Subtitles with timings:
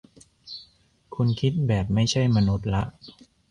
[1.15, 2.83] คุณคิดแบบไม่ใช่มนุษย์ละ